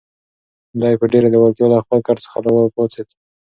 [0.81, 3.07] دی په ډېرې لېوالتیا له خپل کټ څخه را پاڅېد.